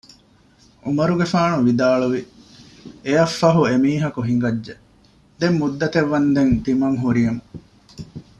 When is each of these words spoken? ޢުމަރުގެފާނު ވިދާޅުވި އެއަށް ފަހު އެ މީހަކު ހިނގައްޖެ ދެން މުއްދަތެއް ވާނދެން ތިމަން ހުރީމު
ޢުމަރުގެފާނު 0.85 1.57
ވިދާޅުވި 1.67 2.21
އެއަށް 3.05 3.35
ފަހު 3.39 3.61
އެ 3.67 3.75
މީހަކު 3.83 4.19
ހިނގައްޖެ 4.27 4.73
ދެން 5.39 5.57
މުއްދަތެއް 5.59 6.09
ވާނދެން 6.11 6.53
ތިމަން 6.63 6.97
ހުރީމު 7.03 7.41